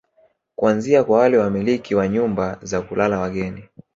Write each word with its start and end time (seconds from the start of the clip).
Kuanzia 0.55 1.03
kwa 1.03 1.17
wale 1.17 1.37
wamiliki 1.37 1.95
wa 1.95 2.07
nyumba 2.07 2.59
za 2.63 2.81
kulala 2.81 3.19
wageni 3.19 3.67